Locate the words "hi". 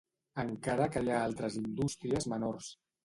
1.05-1.13